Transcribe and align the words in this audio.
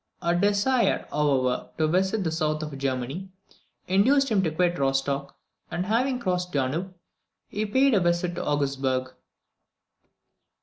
A 0.23 0.35
desire, 0.35 1.07
however, 1.11 1.69
to 1.77 1.87
visit 1.87 2.23
the 2.23 2.31
south 2.31 2.63
of 2.63 2.75
Germany 2.75 3.29
induced 3.87 4.29
him 4.29 4.41
to 4.41 4.49
quit 4.49 4.79
Rostoch, 4.79 5.35
and 5.69 5.85
having 5.85 6.17
crossed 6.17 6.51
the 6.51 6.57
Danube, 6.59 6.95
he 7.49 7.67
paid 7.67 7.93
a 7.93 7.99
visit 7.99 8.33
to 8.33 8.43
Augsburg. 8.43 9.13